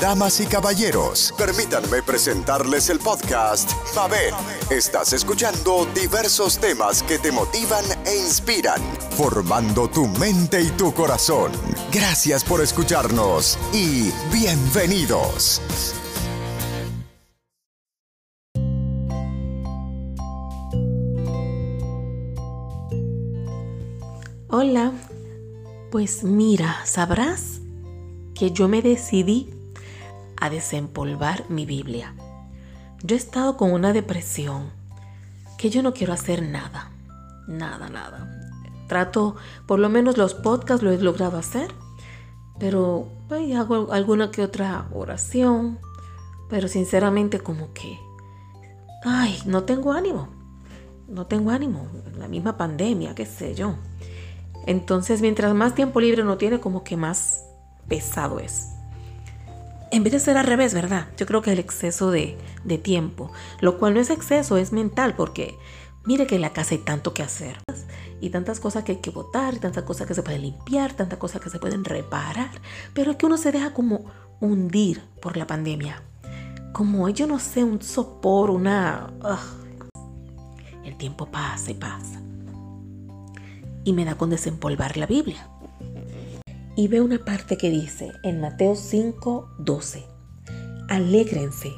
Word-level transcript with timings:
Damas 0.00 0.40
y 0.40 0.46
caballeros, 0.46 1.32
permítanme 1.38 2.02
presentarles 2.02 2.90
el 2.90 2.98
podcast 2.98 3.70
Mabel. 3.94 4.34
Estás 4.68 5.12
escuchando 5.14 5.86
diversos 5.94 6.58
temas 6.58 7.02
que 7.02 7.18
te 7.18 7.32
motivan 7.32 7.84
e 8.04 8.16
inspiran, 8.16 8.82
formando 9.16 9.88
tu 9.88 10.06
mente 10.06 10.60
y 10.60 10.68
tu 10.70 10.92
corazón. 10.92 11.50
Gracias 11.92 12.44
por 12.44 12.60
escucharnos 12.60 13.58
y 13.72 14.10
bienvenidos. 14.32 15.62
Hola, 24.48 24.92
pues 25.90 26.22
mira, 26.22 26.84
sabrás 26.84 27.60
que 28.34 28.50
yo 28.50 28.68
me 28.68 28.82
decidí 28.82 29.55
a 30.40 30.50
desempolvar 30.50 31.44
mi 31.48 31.66
Biblia. 31.66 32.14
Yo 33.02 33.14
he 33.14 33.18
estado 33.18 33.56
con 33.56 33.72
una 33.72 33.92
depresión 33.92 34.70
que 35.58 35.70
yo 35.70 35.82
no 35.82 35.94
quiero 35.94 36.12
hacer 36.12 36.42
nada, 36.42 36.90
nada, 37.46 37.88
nada. 37.88 38.32
Trato, 38.88 39.36
por 39.66 39.78
lo 39.78 39.88
menos 39.88 40.16
los 40.16 40.34
podcasts 40.34 40.82
lo 40.82 40.92
he 40.92 40.98
logrado 40.98 41.38
hacer, 41.38 41.70
pero 42.58 43.08
pues, 43.28 43.54
hago 43.56 43.92
alguna 43.92 44.30
que 44.30 44.42
otra 44.42 44.86
oración, 44.92 45.78
pero 46.48 46.68
sinceramente 46.68 47.40
como 47.40 47.72
que, 47.72 47.98
ay, 49.04 49.38
no 49.44 49.64
tengo 49.64 49.92
ánimo, 49.92 50.28
no 51.08 51.26
tengo 51.26 51.50
ánimo, 51.50 51.86
la 52.18 52.28
misma 52.28 52.56
pandemia, 52.56 53.14
qué 53.14 53.26
sé 53.26 53.54
yo. 53.54 53.74
Entonces, 54.66 55.20
mientras 55.20 55.54
más 55.54 55.74
tiempo 55.74 56.00
libre 56.00 56.22
uno 56.22 56.36
tiene, 56.38 56.60
como 56.60 56.82
que 56.82 56.96
más 56.96 57.44
pesado 57.88 58.40
es. 58.40 58.75
En 59.90 60.02
vez 60.02 60.12
de 60.12 60.20
ser 60.20 60.36
al 60.36 60.46
revés, 60.46 60.74
¿verdad? 60.74 61.06
Yo 61.16 61.26
creo 61.26 61.42
que 61.42 61.52
el 61.52 61.58
exceso 61.58 62.10
de, 62.10 62.36
de 62.64 62.78
tiempo, 62.78 63.30
lo 63.60 63.78
cual 63.78 63.94
no 63.94 64.00
es 64.00 64.10
exceso, 64.10 64.56
es 64.56 64.72
mental, 64.72 65.14
porque 65.14 65.56
mire 66.04 66.26
que 66.26 66.34
en 66.34 66.40
la 66.40 66.52
casa 66.52 66.74
hay 66.74 66.80
tanto 66.80 67.14
que 67.14 67.22
hacer 67.22 67.58
y 68.20 68.30
tantas 68.30 68.60
cosas 68.60 68.84
que 68.84 68.92
hay 68.92 68.98
que 68.98 69.10
botar, 69.10 69.54
y 69.54 69.58
tantas 69.58 69.84
cosas 69.84 70.06
que 70.06 70.14
se 70.14 70.22
pueden 70.22 70.42
limpiar, 70.42 70.94
tantas 70.94 71.18
cosas 71.18 71.40
que 71.40 71.50
se 71.50 71.58
pueden 71.58 71.84
reparar, 71.84 72.50
pero 72.94 73.12
es 73.12 73.16
que 73.16 73.26
uno 73.26 73.36
se 73.36 73.52
deja 73.52 73.74
como 73.74 74.06
hundir 74.40 75.02
por 75.20 75.36
la 75.36 75.46
pandemia. 75.46 76.02
Como 76.72 77.08
yo 77.08 77.26
no 77.26 77.38
sé, 77.38 77.62
un 77.62 77.80
sopor, 77.80 78.50
una... 78.50 79.12
El 80.84 80.96
tiempo 80.96 81.26
pasa 81.26 81.70
y 81.70 81.74
pasa 81.74 82.20
y 83.86 83.92
me 83.92 84.04
da 84.04 84.16
con 84.16 84.30
desempolvar 84.30 84.96
la 84.96 85.06
Biblia. 85.06 85.48
Y 86.76 86.88
veo 86.88 87.04
una 87.04 87.24
parte 87.24 87.56
que 87.56 87.70
dice 87.70 88.12
en 88.22 88.38
Mateo 88.38 88.76
5, 88.76 89.48
12, 89.58 90.04
alégrense 90.88 91.72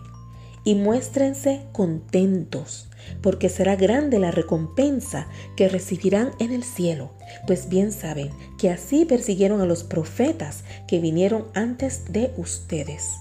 y 0.64 0.74
muéstrense 0.74 1.66
contentos, 1.72 2.90
porque 3.22 3.48
será 3.48 3.76
grande 3.76 4.18
la 4.18 4.32
recompensa 4.32 5.28
que 5.56 5.68
recibirán 5.68 6.32
en 6.40 6.52
el 6.52 6.64
cielo, 6.64 7.12
pues 7.46 7.68
bien 7.68 7.92
saben 7.92 8.30
que 8.58 8.70
así 8.70 9.04
persiguieron 9.04 9.60
a 9.60 9.66
los 9.66 9.84
profetas 9.84 10.64
que 10.88 10.98
vinieron 10.98 11.46
antes 11.54 12.12
de 12.12 12.34
ustedes. 12.36 13.12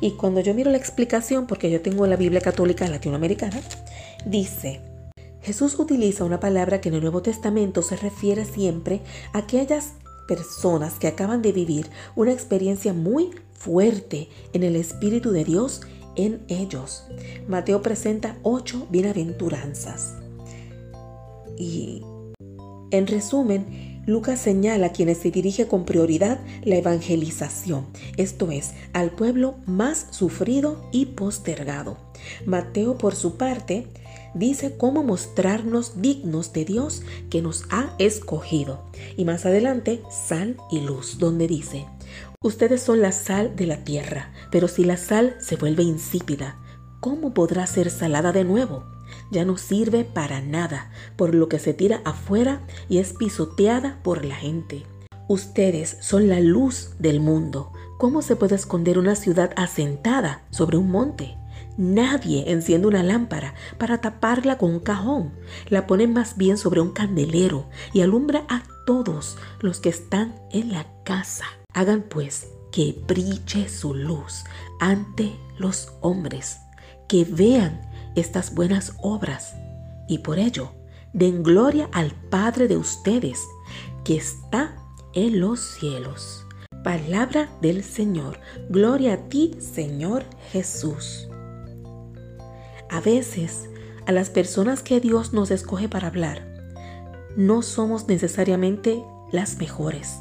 Y 0.00 0.10
cuando 0.16 0.40
yo 0.40 0.52
miro 0.52 0.72
la 0.72 0.78
explicación, 0.78 1.46
porque 1.46 1.70
yo 1.70 1.80
tengo 1.80 2.08
la 2.08 2.16
Biblia 2.16 2.40
católica 2.40 2.88
latinoamericana, 2.88 3.60
dice, 4.26 4.80
Jesús 5.42 5.78
utiliza 5.78 6.24
una 6.24 6.40
palabra 6.40 6.80
que 6.80 6.88
en 6.88 6.96
el 6.96 7.02
Nuevo 7.02 7.22
Testamento 7.22 7.82
se 7.82 7.96
refiere 7.96 8.44
siempre 8.44 9.00
a 9.32 9.38
aquellas 9.38 9.94
personas 10.26 10.98
que 10.98 11.08
acaban 11.08 11.42
de 11.42 11.52
vivir 11.52 11.90
una 12.16 12.32
experiencia 12.32 12.92
muy 12.92 13.30
fuerte 13.52 14.28
en 14.52 14.62
el 14.62 14.76
Espíritu 14.76 15.30
de 15.30 15.44
Dios 15.44 15.82
en 16.16 16.42
ellos. 16.48 17.04
Mateo 17.48 17.82
presenta 17.82 18.36
ocho 18.42 18.86
bienaventuranzas. 18.90 20.14
Y 21.56 22.02
en 22.90 23.06
resumen, 23.06 24.02
Lucas 24.04 24.40
señala 24.40 24.86
a 24.86 24.92
quienes 24.92 25.18
se 25.18 25.30
dirige 25.30 25.68
con 25.68 25.84
prioridad 25.84 26.40
la 26.64 26.76
evangelización, 26.76 27.86
esto 28.16 28.50
es, 28.50 28.72
al 28.92 29.10
pueblo 29.10 29.54
más 29.64 30.08
sufrido 30.10 30.88
y 30.90 31.06
postergado. 31.06 31.96
Mateo, 32.44 32.98
por 32.98 33.14
su 33.14 33.36
parte, 33.36 33.86
dice 34.34 34.76
cómo 34.76 35.02
mostrarnos 35.02 36.00
dignos 36.00 36.52
de 36.52 36.64
Dios 36.64 37.02
que 37.30 37.42
nos 37.42 37.64
ha 37.70 37.94
escogido. 37.98 38.82
Y 39.16 39.24
más 39.24 39.46
adelante, 39.46 40.02
sal 40.10 40.56
y 40.70 40.80
luz, 40.80 41.18
donde 41.18 41.46
dice, 41.46 41.86
ustedes 42.42 42.82
son 42.82 43.00
la 43.00 43.12
sal 43.12 43.56
de 43.56 43.66
la 43.66 43.84
tierra, 43.84 44.32
pero 44.50 44.68
si 44.68 44.84
la 44.84 44.96
sal 44.96 45.36
se 45.40 45.56
vuelve 45.56 45.82
insípida, 45.82 46.58
¿cómo 47.00 47.34
podrá 47.34 47.66
ser 47.66 47.90
salada 47.90 48.32
de 48.32 48.44
nuevo? 48.44 48.84
Ya 49.30 49.44
no 49.44 49.56
sirve 49.56 50.04
para 50.04 50.40
nada, 50.40 50.90
por 51.16 51.34
lo 51.34 51.48
que 51.48 51.58
se 51.58 51.74
tira 51.74 52.00
afuera 52.04 52.62
y 52.88 52.98
es 52.98 53.12
pisoteada 53.12 54.00
por 54.02 54.24
la 54.24 54.36
gente. 54.36 54.84
Ustedes 55.28 55.96
son 56.00 56.28
la 56.28 56.40
luz 56.40 56.90
del 56.98 57.20
mundo. 57.20 57.72
¿Cómo 57.98 58.22
se 58.22 58.36
puede 58.36 58.56
esconder 58.56 58.98
una 58.98 59.14
ciudad 59.14 59.52
asentada 59.56 60.42
sobre 60.50 60.76
un 60.76 60.90
monte? 60.90 61.36
Nadie 61.76 62.50
enciende 62.50 62.86
una 62.86 63.02
lámpara 63.02 63.54
para 63.78 64.00
taparla 64.00 64.58
con 64.58 64.70
un 64.70 64.80
cajón. 64.80 65.32
La 65.68 65.86
pone 65.86 66.06
más 66.06 66.36
bien 66.36 66.58
sobre 66.58 66.80
un 66.80 66.92
candelero 66.92 67.68
y 67.92 68.02
alumbra 68.02 68.44
a 68.48 68.62
todos 68.86 69.38
los 69.60 69.80
que 69.80 69.88
están 69.88 70.34
en 70.50 70.72
la 70.72 70.86
casa. 71.04 71.44
Hagan 71.72 72.02
pues 72.02 72.48
que 72.70 73.02
brille 73.06 73.68
su 73.68 73.94
luz 73.94 74.44
ante 74.80 75.32
los 75.58 75.92
hombres, 76.00 76.58
que 77.08 77.24
vean 77.24 77.80
estas 78.16 78.54
buenas 78.54 78.94
obras 79.00 79.54
y 80.08 80.18
por 80.18 80.38
ello 80.38 80.72
den 81.12 81.42
gloria 81.42 81.88
al 81.92 82.10
Padre 82.30 82.68
de 82.68 82.76
ustedes 82.76 83.46
que 84.04 84.16
está 84.16 84.76
en 85.14 85.40
los 85.40 85.60
cielos. 85.60 86.46
Palabra 86.82 87.48
del 87.60 87.84
Señor. 87.84 88.40
Gloria 88.68 89.14
a 89.14 89.16
ti, 89.28 89.56
Señor 89.60 90.24
Jesús. 90.50 91.28
A 92.92 93.00
veces, 93.00 93.70
a 94.06 94.12
las 94.12 94.28
personas 94.28 94.82
que 94.82 95.00
Dios 95.00 95.32
nos 95.32 95.50
escoge 95.50 95.88
para 95.88 96.08
hablar, 96.08 96.46
no 97.38 97.62
somos 97.62 98.06
necesariamente 98.06 99.02
las 99.32 99.56
mejores, 99.56 100.18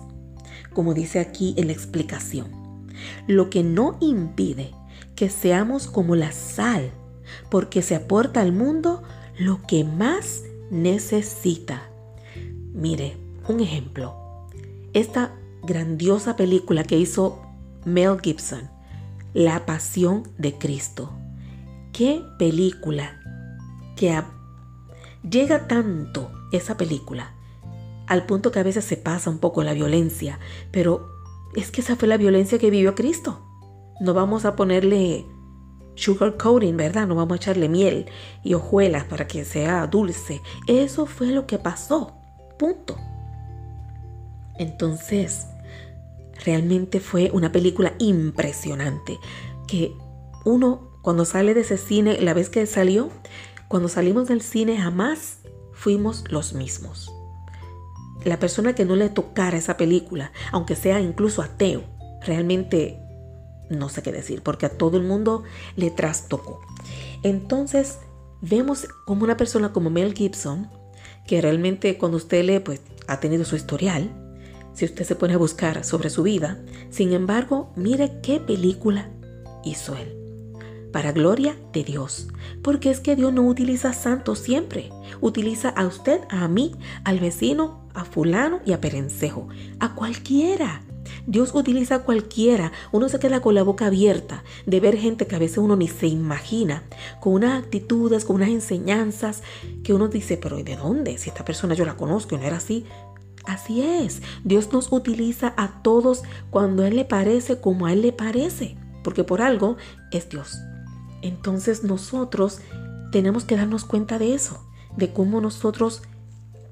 como 0.74 0.94
dice 0.94 1.20
aquí 1.20 1.54
en 1.58 1.68
la 1.68 1.74
explicación. 1.74 2.48
Lo 3.28 3.50
que 3.50 3.62
no 3.62 3.98
impide 4.00 4.72
que 5.16 5.30
seamos 5.30 5.88
como 5.88 6.16
la 6.16 6.32
sal, 6.32 6.92
porque 7.50 7.82
se 7.82 7.94
aporta 7.94 8.40
al 8.40 8.54
mundo 8.54 9.04
lo 9.38 9.62
que 9.68 9.84
más 9.84 10.44
necesita. 10.70 11.90
Mire, 12.74 13.18
un 13.50 13.60
ejemplo. 13.60 14.16
Esta 14.94 15.36
grandiosa 15.62 16.38
película 16.38 16.86
que 16.86 16.98
hizo 16.98 17.42
Mel 17.84 18.18
Gibson, 18.22 18.70
La 19.34 19.66
Pasión 19.66 20.24
de 20.38 20.58
Cristo 20.58 21.21
qué 21.94 22.24
película 22.38 23.20
que 23.96 24.22
llega 25.30 25.68
tanto 25.68 26.32
esa 26.52 26.78
película 26.78 27.34
al 28.08 28.26
punto 28.26 28.52
que 28.52 28.60
a 28.60 28.64
veces 28.64 28.84
se 28.84 28.98
pasa 28.98 29.30
un 29.30 29.40
poco 29.40 29.64
la 29.64 29.74
violencia, 29.74 30.40
pero 30.72 31.08
es 31.56 31.72
que 31.72 31.82
esa 31.82 31.96
fue 31.96 32.08
la 32.08 32.18
violencia 32.18 32.60
que 32.60 32.70
vivió 32.70 32.94
Cristo. 32.94 33.40
No 34.02 34.14
vamos 34.14 34.44
a 34.46 34.56
ponerle 34.56 35.26
sugar 35.96 36.38
coating, 36.38 36.76
¿verdad? 36.76 37.08
No 37.08 37.16
vamos 37.16 37.34
a 37.34 37.36
echarle 37.38 37.70
miel 37.70 38.06
y 38.44 38.54
hojuelas 38.54 39.06
para 39.06 39.28
que 39.28 39.46
sea 39.46 39.88
dulce. 39.88 40.42
Eso 40.68 41.06
fue 41.06 41.28
lo 41.28 41.46
que 41.48 41.58
pasó. 41.58 42.18
Punto. 42.58 42.98
Entonces, 44.58 45.48
realmente 46.44 47.00
fue 47.00 47.32
una 47.34 47.52
película 47.52 47.94
impresionante 48.00 49.18
que 49.68 49.96
uno 50.44 50.91
cuando 51.02 51.26
sale 51.26 51.54
de 51.54 51.62
ese 51.62 51.78
cine, 51.78 52.22
la 52.22 52.34
vez 52.34 52.50
que 52.50 52.66
salió, 52.66 53.10
cuando 53.68 53.90
salimos 53.90 54.28
del 54.28 54.42
cine 54.42 54.78
jamás 54.78 55.40
fuimos 55.74 56.26
los 56.30 56.54
mismos. 56.54 57.12
La 58.24 58.38
persona 58.38 58.76
que 58.76 58.86
no 58.86 58.96
le 58.96 59.10
tocara 59.10 59.58
esa 59.58 59.78
película, 59.78 60.32
aunque 60.52 60.76
sea 60.76 61.00
incluso 61.00 61.42
ateo, 61.42 61.84
realmente 62.26 63.00
no 63.70 63.90
sé 63.90 64.04
qué 64.04 64.12
decir, 64.12 64.44
porque 64.44 64.68
a 64.68 64.78
todo 64.78 64.98
el 64.98 65.04
mundo 65.04 65.44
le 65.76 65.90
trastocó. 65.90 66.60
Entonces, 67.24 67.98
vemos 68.42 68.88
como 69.06 69.24
una 69.24 69.38
persona 69.38 69.72
como 69.72 69.90
Mel 69.90 70.14
Gibson, 70.14 70.70
que 71.26 71.42
realmente 71.42 71.98
cuando 71.98 72.18
usted 72.18 72.44
lee, 72.44 72.60
pues 72.60 72.82
ha 73.08 73.20
tenido 73.20 73.46
su 73.46 73.56
historial, 73.56 74.12
si 74.74 74.86
usted 74.86 75.04
se 75.04 75.16
pone 75.16 75.34
a 75.34 75.38
buscar 75.38 75.84
sobre 75.84 76.10
su 76.10 76.24
vida, 76.24 76.60
sin 76.90 77.14
embargo, 77.14 77.72
mire 77.76 78.20
qué 78.22 78.40
película 78.40 79.10
hizo 79.64 79.96
él 79.96 80.21
para 80.92 81.12
gloria 81.12 81.56
de 81.74 81.84
Dios. 81.84 82.28
Porque 82.62 82.90
es 82.90 83.00
que 83.00 83.16
Dios 83.16 83.34
no 83.34 83.44
utiliza 83.44 83.94
santos 83.94 84.40
siempre. 84.40 84.90
Utiliza 85.20 85.70
a 85.70 85.86
usted, 85.86 86.22
a 86.30 86.48
mí, 86.48 86.76
al 87.04 87.20
vecino, 87.20 87.88
a 87.94 88.06
fulano 88.06 88.60
y 88.66 88.74
a 88.74 88.82
perencejo. 88.82 89.48
A 89.80 89.96
cualquiera. 89.96 90.84
Dios 91.26 91.54
utiliza 91.54 91.96
a 91.96 92.04
cualquiera. 92.04 92.72
Uno 92.92 93.10
se 93.10 93.20
queda 93.20 93.42
con 93.42 93.56
la 93.56 93.64
boca 93.64 93.88
abierta 93.88 94.44
de 94.66 94.80
ver 94.80 94.98
gente 94.98 95.28
que 95.28 95.36
a 95.36 95.40
veces 95.40 95.58
uno 95.58 95.76
ni 95.76 95.88
se 95.88 96.08
imagina, 96.08 96.84
con 97.20 97.34
unas 97.34 97.64
actitudes, 97.64 98.26
con 98.26 98.38
unas 98.38 98.50
enseñanzas 98.50 99.44
que 99.84 99.94
uno 99.94 100.08
dice, 100.08 100.38
pero 100.38 100.58
¿de 100.64 100.76
dónde? 100.76 101.18
Si 101.18 101.30
esta 101.30 101.46
persona 101.46 101.76
yo 101.76 101.86
la 101.86 101.98
conozco 101.98 102.36
y 102.36 102.38
no 102.38 102.46
era 102.46 102.58
así. 102.58 102.86
Así 103.46 103.82
es, 103.82 104.22
Dios 104.44 104.72
nos 104.72 104.92
utiliza 104.92 105.54
a 105.58 105.82
todos 105.82 106.22
cuando 106.52 106.86
Él 106.86 106.96
le 106.96 107.06
parece 107.06 107.60
como 107.60 107.88
a 107.88 107.94
Él 107.94 108.04
le 108.04 108.12
parece, 108.12 108.78
porque 109.04 109.24
por 109.24 109.42
algo 109.42 109.78
es 110.12 110.30
Dios. 110.30 110.60
Entonces 111.22 111.84
nosotros 111.84 112.60
tenemos 113.12 113.44
que 113.44 113.58
darnos 113.58 113.86
cuenta 113.86 114.18
de 114.20 114.34
eso, 114.34 114.66
de 114.98 115.12
cómo 115.12 115.42
nosotros 115.42 116.02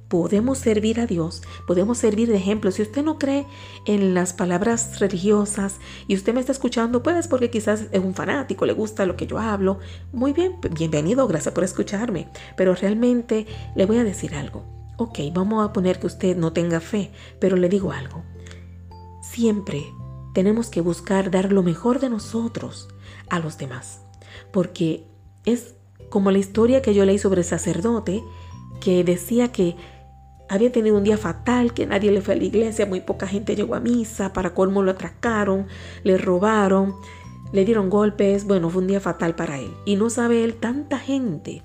podemos 0.10 0.58
servir 0.58 1.00
a 1.00 1.06
Dios, 1.06 1.44
podemos 1.68 2.00
servir 2.00 2.28
de 2.30 2.38
ejemplo. 2.38 2.72
Si 2.72 2.82
usted 2.82 3.04
no 3.04 3.18
cree 3.20 3.46
en 3.86 4.14
las 4.14 4.34
palabras 4.34 5.00
religiosas 5.00 5.78
y 6.08 6.16
usted 6.16 6.34
me 6.34 6.40
está 6.40 6.52
escuchando, 6.52 7.04
pues 7.04 7.28
porque 7.28 7.52
quizás 7.52 7.86
es 7.92 8.04
un 8.04 8.16
fanático, 8.16 8.66
le 8.66 8.74
gusta 8.74 9.06
lo 9.06 9.16
que 9.16 9.28
yo 9.28 9.38
hablo, 9.38 9.80
muy 10.12 10.34
bien, 10.34 10.56
bienvenido, 10.72 11.28
gracias 11.28 11.54
por 11.54 11.64
escucharme. 11.64 12.28
Pero 12.58 12.76
realmente 12.76 13.46
le 13.76 13.86
voy 13.86 13.98
a 13.98 14.04
decir 14.04 14.34
algo. 14.34 14.66
Ok, 14.98 15.20
vamos 15.32 15.64
a 15.64 15.72
poner 15.72 16.00
que 16.00 16.08
usted 16.08 16.36
no 16.36 16.52
tenga 16.52 16.82
fe, 16.82 17.12
pero 17.40 17.56
le 17.56 17.70
digo 17.70 17.92
algo. 17.92 18.24
Siempre 19.22 19.86
tenemos 20.34 20.70
que 20.70 20.82
buscar 20.82 21.32
dar 21.32 21.54
lo 21.54 21.64
mejor 21.64 22.00
de 22.00 22.10
nosotros 22.10 22.90
a 23.30 23.40
los 23.40 23.58
demás, 23.58 24.02
porque 24.52 25.06
es 25.46 25.76
como 26.10 26.32
la 26.32 26.40
historia 26.40 26.82
que 26.82 26.94
yo 26.94 27.06
leí 27.06 27.18
sobre 27.18 27.42
el 27.42 27.48
sacerdote 27.48 28.24
que 28.82 29.04
decía 29.04 29.52
que 29.52 29.76
había 30.50 30.72
tenido 30.72 30.98
un 30.98 31.04
día 31.04 31.18
fatal, 31.18 31.74
que 31.74 31.86
nadie 31.86 32.12
le 32.12 32.22
fue 32.22 32.34
a 32.34 32.38
la 32.38 32.44
iglesia, 32.44 32.86
muy 32.86 33.02
poca 33.02 33.28
gente 33.28 33.56
llegó 33.56 33.76
a 33.76 33.80
misa, 33.80 34.34
para 34.34 34.54
colmo 34.54 34.82
lo 34.82 34.92
atracaron, 34.92 35.68
le 36.04 36.18
robaron, 36.18 36.96
le 37.54 37.66
dieron 37.66 37.90
golpes, 37.90 38.46
bueno, 38.46 38.70
fue 38.70 38.82
un 38.82 38.88
día 38.88 39.00
fatal 39.00 39.36
para 39.36 39.60
él. 39.60 39.72
Y 39.86 39.96
no 39.96 40.10
sabe 40.10 40.44
él 40.44 40.56
tanta 40.56 40.98
gente 40.98 41.62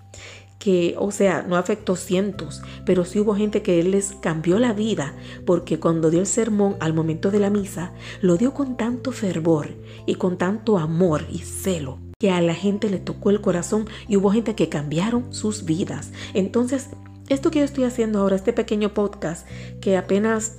que, 0.59 0.95
o 0.99 1.11
sea, 1.11 1.43
no 1.43 1.57
afectó 1.57 1.97
cientos, 1.97 2.63
pero 2.85 3.05
sí 3.05 3.21
hubo 3.21 3.35
gente 3.35 3.63
que 3.63 3.81
él 3.81 3.91
les 3.91 4.13
cambió 4.21 4.59
la 4.59 4.75
vida, 4.75 5.15
porque 5.47 5.81
cuando 5.81 6.11
dio 6.11 6.21
el 6.21 6.27
sermón 6.27 6.77
al 6.81 6.93
momento 6.93 7.31
de 7.31 7.41
la 7.41 7.51
misa, 7.51 7.93
lo 8.21 8.37
dio 8.37 8.53
con 8.53 8.77
tanto 8.77 9.13
fervor 9.13 9.71
y 10.07 10.17
con 10.17 10.37
tanto 10.37 10.79
amor 10.79 11.25
y 11.31 11.39
celo 11.39 12.04
que 12.19 12.31
a 12.31 12.41
la 12.41 12.55
gente 12.55 12.91
le 12.91 12.99
tocó 12.99 13.31
el 13.31 13.41
corazón 13.41 13.87
y 14.09 14.17
hubo 14.17 14.31
gente 14.31 14.55
que 14.55 14.69
cambiaron 14.69 15.33
sus 15.33 15.65
vidas. 15.65 16.11
Entonces, 16.33 16.89
esto 17.29 17.51
que 17.51 17.61
yo 17.61 17.65
estoy 17.65 17.85
haciendo 17.85 18.21
ahora, 18.21 18.37
este 18.37 18.53
pequeño 18.53 18.93
podcast, 18.95 19.47
que 19.81 19.97
apenas 19.97 20.59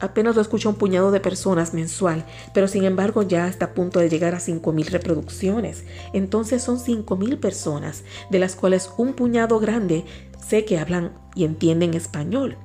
apenas 0.00 0.36
lo 0.36 0.42
escucha 0.42 0.68
un 0.68 0.76
puñado 0.76 1.10
de 1.10 1.20
personas 1.20 1.74
mensual, 1.74 2.24
pero 2.54 2.68
sin 2.68 2.84
embargo 2.84 3.22
ya 3.22 3.48
está 3.48 3.66
a 3.66 3.74
punto 3.74 3.98
de 3.98 4.08
llegar 4.08 4.34
a 4.34 4.38
5.000 4.38 4.90
reproducciones. 4.90 5.84
Entonces 6.12 6.62
son 6.62 6.78
5.000 6.78 7.40
personas, 7.40 8.04
de 8.30 8.38
las 8.38 8.54
cuales 8.54 8.90
un 8.96 9.14
puñado 9.14 9.58
grande 9.58 10.04
sé 10.46 10.64
que 10.64 10.78
hablan 10.78 11.12
y 11.34 11.44
entienden 11.44 11.94
español. 11.94 12.56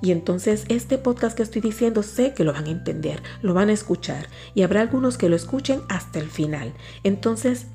Y 0.00 0.12
entonces 0.12 0.64
este 0.68 0.96
podcast 0.96 1.36
que 1.36 1.42
estoy 1.42 1.60
diciendo 1.60 2.02
sé 2.02 2.32
que 2.32 2.44
lo 2.44 2.52
van 2.52 2.66
a 2.66 2.70
entender, 2.70 3.22
lo 3.42 3.52
van 3.54 3.68
a 3.68 3.72
escuchar 3.72 4.28
y 4.54 4.62
habrá 4.62 4.80
algunos 4.80 5.18
que 5.18 5.28
lo 5.28 5.36
escuchen 5.36 5.82
hasta 5.88 6.18
el 6.20 6.28
final. 6.28 6.72
Entonces, 7.02 7.66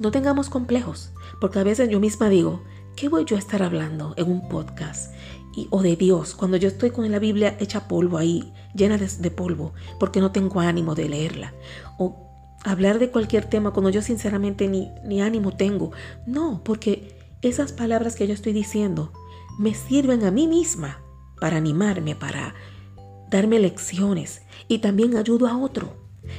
no 0.00 0.10
tengamos 0.10 0.48
complejos, 0.48 1.12
porque 1.40 1.58
a 1.58 1.62
veces 1.62 1.88
yo 1.90 2.00
misma 2.00 2.28
digo, 2.28 2.64
¿qué 2.96 3.08
voy 3.08 3.24
yo 3.26 3.36
a 3.36 3.38
estar 3.38 3.62
hablando 3.62 4.14
en 4.16 4.30
un 4.30 4.48
podcast? 4.48 5.14
Y, 5.54 5.68
o 5.70 5.82
de 5.82 5.94
Dios, 5.94 6.34
cuando 6.34 6.56
yo 6.56 6.68
estoy 6.68 6.90
con 6.90 7.08
la 7.10 7.18
Biblia 7.18 7.56
hecha 7.60 7.86
polvo 7.86 8.16
ahí, 8.16 8.52
llena 8.74 8.96
de, 8.96 9.30
polvo, 9.30 9.74
porque 9.98 10.20
no 10.20 10.32
tengo 10.32 10.60
ánimo 10.60 10.94
de 10.94 11.08
leerla. 11.08 11.52
O 11.98 12.16
hablar 12.64 12.98
de 12.98 13.10
cualquier 13.10 13.44
tema 13.44 13.72
cuando 13.72 13.90
yo 13.90 14.00
sinceramente 14.00 14.68
ni, 14.68 14.90
ni 15.04 15.20
ánimo 15.20 15.52
tengo. 15.52 15.92
No, 16.26 16.62
porque 16.64 17.18
esas 17.42 17.72
palabras 17.72 18.16
que 18.16 18.26
yo 18.26 18.32
estoy 18.32 18.52
diciendo 18.52 19.12
me 19.58 19.74
sirven 19.74 20.24
a 20.24 20.30
mí 20.30 20.46
misma 20.46 21.02
para 21.40 21.58
animarme, 21.58 22.14
para 22.14 22.54
darme 23.30 23.58
lecciones 23.58 24.42
y 24.66 24.78
también 24.78 25.16
ayudo 25.16 25.46
a 25.46 25.58
otro. 25.58 25.92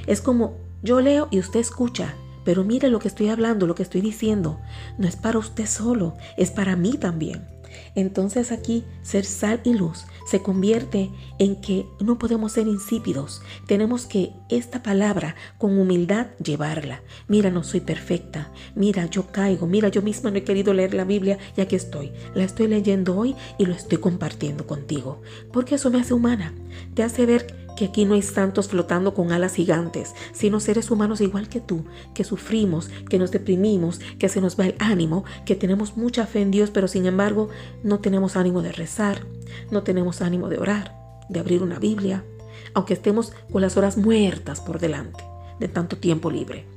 Es 0.07 0.19
como 0.19 0.57
yo 0.81 0.99
leo 0.99 1.27
y 1.29 1.39
usted 1.39 1.59
escucha 1.59 2.15
pero 2.43 2.63
mire 2.63 2.89
lo 2.89 2.99
que 2.99 3.07
estoy 3.07 3.29
hablando, 3.29 3.67
lo 3.67 3.75
que 3.75 3.83
estoy 3.83 4.01
diciendo. 4.01 4.59
No 4.97 5.07
es 5.07 5.15
para 5.15 5.39
usted 5.39 5.65
solo, 5.65 6.15
es 6.37 6.51
para 6.51 6.75
mí 6.75 6.93
también. 6.93 7.47
Entonces 7.95 8.51
aquí 8.51 8.83
ser 9.01 9.25
sal 9.25 9.61
y 9.63 9.73
luz 9.73 10.05
se 10.25 10.41
convierte 10.41 11.09
en 11.39 11.55
que 11.59 11.87
no 11.99 12.17
podemos 12.17 12.53
ser 12.53 12.67
insípidos. 12.67 13.41
Tenemos 13.67 14.05
que 14.05 14.31
esta 14.49 14.83
palabra 14.83 15.35
con 15.57 15.77
humildad 15.77 16.27
llevarla. 16.43 17.01
Mira, 17.27 17.49
no 17.49 17.63
soy 17.63 17.81
perfecta. 17.81 18.51
Mira, 18.75 19.05
yo 19.07 19.31
caigo. 19.31 19.67
Mira, 19.67 19.89
yo 19.89 20.01
misma 20.01 20.31
no 20.31 20.37
he 20.37 20.43
querido 20.43 20.73
leer 20.73 20.93
la 20.93 21.03
Biblia 21.03 21.37
y 21.55 21.61
aquí 21.61 21.75
estoy. 21.75 22.11
La 22.33 22.43
estoy 22.43 22.67
leyendo 22.67 23.17
hoy 23.17 23.35
y 23.57 23.65
lo 23.65 23.73
estoy 23.73 23.97
compartiendo 23.97 24.67
contigo. 24.67 25.21
Porque 25.51 25.75
eso 25.75 25.89
me 25.89 25.99
hace 25.99 26.13
humana. 26.13 26.53
Te 26.93 27.03
hace 27.03 27.25
ver 27.25 27.70
que 27.81 27.87
aquí 27.87 28.05
no 28.05 28.13
hay 28.13 28.21
santos 28.21 28.67
flotando 28.67 29.15
con 29.15 29.31
alas 29.31 29.55
gigantes, 29.55 30.13
sino 30.33 30.59
seres 30.59 30.91
humanos 30.91 31.19
igual 31.19 31.49
que 31.49 31.59
tú, 31.59 31.83
que 32.13 32.23
sufrimos, 32.23 32.91
que 33.09 33.17
nos 33.17 33.31
deprimimos, 33.31 33.99
que 34.19 34.29
se 34.29 34.39
nos 34.39 34.55
va 34.59 34.67
el 34.67 34.75
ánimo, 34.77 35.25
que 35.47 35.55
tenemos 35.55 35.97
mucha 35.97 36.27
fe 36.27 36.41
en 36.41 36.51
Dios, 36.51 36.69
pero 36.69 36.87
sin 36.87 37.07
embargo 37.07 37.49
no 37.81 37.97
tenemos 37.97 38.35
ánimo 38.35 38.61
de 38.61 38.71
rezar, 38.71 39.25
no 39.71 39.81
tenemos 39.81 40.21
ánimo 40.21 40.47
de 40.47 40.59
orar, 40.59 40.95
de 41.27 41.39
abrir 41.39 41.63
una 41.63 41.79
Biblia, 41.79 42.23
aunque 42.75 42.93
estemos 42.93 43.33
con 43.51 43.63
las 43.63 43.75
horas 43.77 43.97
muertas 43.97 44.61
por 44.61 44.77
delante 44.77 45.23
de 45.59 45.67
tanto 45.67 45.97
tiempo 45.97 46.29
libre. 46.29 46.67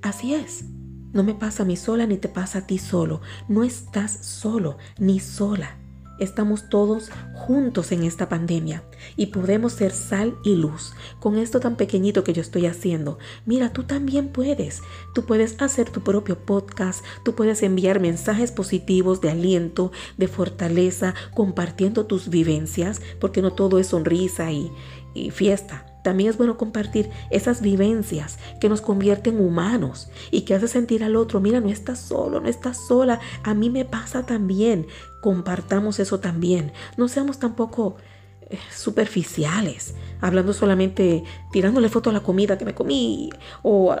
Así 0.00 0.32
es. 0.32 0.64
No 1.12 1.22
me 1.22 1.34
pasa 1.34 1.64
a 1.64 1.66
mí 1.66 1.76
sola 1.76 2.06
ni 2.06 2.16
te 2.16 2.30
pasa 2.30 2.60
a 2.60 2.66
ti 2.66 2.78
solo. 2.78 3.20
No 3.46 3.62
estás 3.62 4.10
solo 4.24 4.78
ni 4.98 5.20
sola. 5.20 5.76
Estamos 6.18 6.68
todos 6.68 7.10
juntos 7.34 7.92
en 7.92 8.04
esta 8.04 8.28
pandemia 8.28 8.82
y 9.16 9.26
podemos 9.26 9.74
ser 9.74 9.92
sal 9.92 10.36
y 10.44 10.54
luz 10.54 10.94
con 11.20 11.36
esto 11.36 11.60
tan 11.60 11.76
pequeñito 11.76 12.24
que 12.24 12.32
yo 12.32 12.40
estoy 12.40 12.66
haciendo. 12.66 13.18
Mira, 13.44 13.72
tú 13.72 13.84
también 13.84 14.28
puedes. 14.28 14.82
Tú 15.14 15.24
puedes 15.26 15.60
hacer 15.60 15.90
tu 15.90 16.00
propio 16.00 16.38
podcast, 16.38 17.04
tú 17.24 17.34
puedes 17.34 17.62
enviar 17.62 18.00
mensajes 18.00 18.50
positivos 18.50 19.20
de 19.20 19.30
aliento, 19.30 19.92
de 20.16 20.28
fortaleza, 20.28 21.14
compartiendo 21.34 22.06
tus 22.06 22.28
vivencias, 22.30 23.02
porque 23.20 23.42
no 23.42 23.52
todo 23.52 23.78
es 23.78 23.88
sonrisa 23.88 24.50
y, 24.52 24.70
y 25.14 25.30
fiesta. 25.30 25.95
También 26.06 26.30
es 26.30 26.38
bueno 26.38 26.56
compartir 26.56 27.10
esas 27.30 27.60
vivencias 27.60 28.38
que 28.60 28.68
nos 28.68 28.80
convierten 28.80 29.40
humanos 29.40 30.08
y 30.30 30.42
que 30.42 30.54
hace 30.54 30.68
sentir 30.68 31.02
al 31.02 31.16
otro, 31.16 31.40
mira, 31.40 31.58
no 31.58 31.68
estás 31.68 31.98
solo, 31.98 32.38
no 32.38 32.46
estás 32.46 32.76
sola, 32.86 33.18
a 33.42 33.54
mí 33.54 33.70
me 33.70 33.84
pasa 33.84 34.24
también. 34.24 34.86
Compartamos 35.20 35.98
eso 35.98 36.20
también. 36.20 36.70
No 36.96 37.08
seamos 37.08 37.40
tampoco 37.40 37.96
eh, 38.42 38.56
superficiales, 38.72 39.96
hablando 40.20 40.52
solamente, 40.52 41.24
tirándole 41.50 41.88
foto 41.88 42.10
a 42.10 42.12
la 42.12 42.22
comida 42.22 42.56
que 42.56 42.64
me 42.64 42.76
comí 42.76 43.30
o 43.64 43.96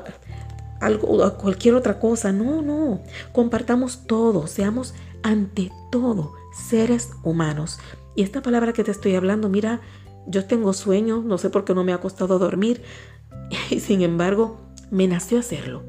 algo 0.80 1.36
cualquier 1.38 1.74
otra 1.74 1.98
cosa. 1.98 2.30
No, 2.30 2.62
no. 2.62 3.00
Compartamos 3.32 4.06
todo, 4.06 4.46
seamos 4.46 4.94
ante 5.24 5.72
todo 5.90 6.34
seres 6.68 7.10
humanos. 7.24 7.80
Y 8.14 8.22
esta 8.22 8.42
palabra 8.42 8.72
que 8.72 8.84
te 8.84 8.92
estoy 8.92 9.16
hablando, 9.16 9.48
mira, 9.48 9.80
yo 10.26 10.44
tengo 10.46 10.72
sueño, 10.72 11.22
no 11.24 11.38
sé 11.38 11.50
por 11.50 11.64
qué 11.64 11.74
no 11.74 11.84
me 11.84 11.92
ha 11.92 12.00
costado 12.00 12.38
dormir 12.38 12.82
y 13.70 13.80
sin 13.80 14.02
embargo 14.02 14.58
me 14.90 15.06
nació 15.06 15.38
hacerlo. 15.38 15.82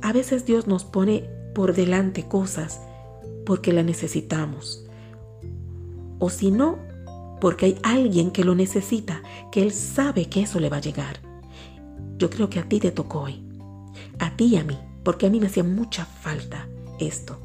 A 0.00 0.12
veces 0.12 0.44
Dios 0.44 0.66
nos 0.66 0.84
pone 0.84 1.28
por 1.54 1.74
delante 1.74 2.26
cosas 2.26 2.80
porque 3.46 3.72
la 3.72 3.82
necesitamos. 3.82 4.86
O 6.18 6.30
si 6.30 6.50
no, 6.50 6.78
porque 7.40 7.66
hay 7.66 7.78
alguien 7.82 8.30
que 8.30 8.44
lo 8.44 8.54
necesita, 8.54 9.22
que 9.50 9.62
Él 9.62 9.72
sabe 9.72 10.26
que 10.26 10.42
eso 10.42 10.60
le 10.60 10.68
va 10.68 10.78
a 10.78 10.80
llegar. 10.80 11.20
Yo 12.16 12.30
creo 12.30 12.48
que 12.48 12.60
a 12.60 12.68
ti 12.68 12.78
te 12.78 12.92
tocó 12.92 13.22
hoy. 13.22 13.42
A 14.18 14.36
ti 14.36 14.44
y 14.44 14.56
a 14.56 14.64
mí, 14.64 14.78
porque 15.02 15.26
a 15.26 15.30
mí 15.30 15.40
me 15.40 15.46
hacía 15.46 15.64
mucha 15.64 16.04
falta 16.04 16.68
esto. 17.00 17.38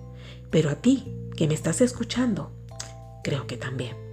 Pero 0.51 0.69
a 0.69 0.75
ti, 0.75 1.11
que 1.35 1.47
me 1.47 1.55
estás 1.55 1.81
escuchando, 1.81 2.51
creo 3.23 3.47
que 3.47 3.57
también. 3.57 4.06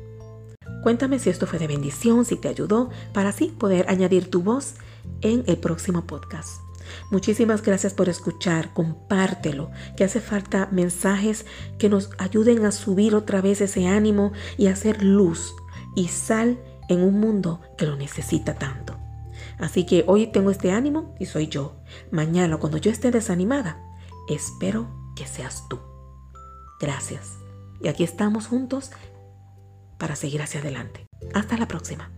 Cuéntame 0.85 1.19
si 1.19 1.31
esto 1.31 1.47
fue 1.47 1.59
de 1.59 1.67
bendición, 1.67 2.27
si 2.27 2.37
te 2.37 2.47
ayudó, 2.47 2.91
para 3.15 3.31
así 3.31 3.47
poder 3.47 3.87
añadir 3.89 4.29
tu 4.29 4.43
voz 4.43 4.75
en 5.23 5.43
el 5.47 5.57
próximo 5.57 6.07
podcast. 6.07 6.61
Muchísimas 7.11 7.63
gracias 7.63 7.95
por 7.95 8.11
escuchar, 8.11 8.75
compártelo, 8.75 9.71
que 9.97 10.05
hace 10.05 10.21
falta 10.21 10.69
mensajes 10.73 11.47
que 11.79 11.89
nos 11.89 12.11
ayuden 12.19 12.67
a 12.67 12.71
subir 12.71 13.15
otra 13.15 13.41
vez 13.41 13.63
ese 13.63 13.87
ánimo 13.87 14.33
y 14.59 14.67
hacer 14.67 15.03
luz 15.03 15.55
y 15.97 16.09
sal 16.09 16.61
en 16.91 17.03
un 17.03 17.19
mundo 17.19 17.63
que 17.79 17.87
lo 17.87 17.97
necesita 17.97 18.53
tanto. 18.53 18.95
Así 19.59 19.87
que 19.87 20.05
hoy 20.07 20.27
tengo 20.27 20.51
este 20.51 20.71
ánimo 20.71 21.15
y 21.19 21.25
soy 21.25 21.47
yo. 21.47 21.77
Mañana 22.11 22.59
cuando 22.59 22.77
yo 22.77 22.91
esté 22.91 23.11
desanimada, 23.11 23.83
espero 24.29 24.87
que 25.17 25.27
seas 25.27 25.67
tú. 25.71 25.79
Gracias. 26.79 27.39
Y 27.81 27.89
aquí 27.89 28.05
estamos 28.05 28.49
juntos 28.49 28.91
para 29.99 30.17
seguir 30.17 30.43
hacia 30.43 30.61
adelante. 30.61 31.07
Hasta 31.35 31.57
la 31.57 31.67
próxima. 31.67 32.14